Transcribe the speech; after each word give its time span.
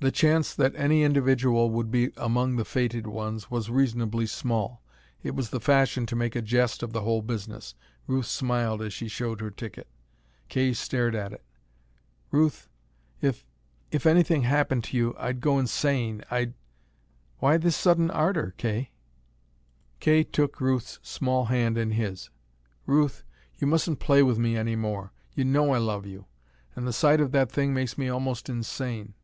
The 0.00 0.10
chance 0.10 0.52
that 0.54 0.74
any 0.76 1.02
individual 1.02 1.70
would 1.70 1.90
be 1.90 2.10
among 2.18 2.56
the 2.56 2.64
fated 2.66 3.06
ones 3.06 3.50
was 3.50 3.70
reasonably 3.70 4.26
small. 4.26 4.82
It 5.22 5.34
was 5.34 5.48
the 5.48 5.60
fashion 5.60 6.04
to 6.06 6.16
make 6.16 6.36
a 6.36 6.42
jest 6.42 6.82
of 6.82 6.92
the 6.92 7.02
whole 7.02 7.22
business. 7.22 7.74
Ruth 8.06 8.26
smiled 8.26 8.82
as 8.82 8.92
she 8.92 9.08
showed 9.08 9.40
her 9.40 9.50
ticket. 9.52 9.86
Kay 10.48 10.74
stared 10.74 11.14
at 11.14 11.32
it. 11.32 11.42
"Ruth, 12.32 12.68
if 13.22 13.46
if 13.90 14.04
anything 14.04 14.42
happened 14.42 14.84
to 14.84 14.96
you 14.96 15.14
I'd 15.16 15.40
go 15.40 15.58
insane. 15.58 16.22
I'd" 16.30 16.54
"Why 17.38 17.56
this 17.56 17.76
sudden 17.76 18.10
ardor, 18.10 18.52
Kay?" 18.58 18.90
Kay 20.00 20.24
took 20.24 20.60
Ruth's 20.60 20.98
small 21.02 21.46
hand 21.46 21.78
in 21.78 21.92
his. 21.92 22.28
"Ruth, 22.84 23.22
you 23.58 23.68
mustn't 23.68 24.00
play 24.00 24.22
with 24.24 24.38
me 24.38 24.56
any 24.56 24.74
more. 24.76 25.12
You 25.34 25.44
know 25.44 25.72
I 25.72 25.78
love 25.78 26.04
you. 26.04 26.26
And 26.74 26.86
the 26.86 26.92
sight 26.92 27.20
of 27.20 27.30
that 27.32 27.50
thing 27.50 27.72
makes 27.72 27.96
me 27.96 28.08
almost 28.08 28.50
insane. 28.50 29.14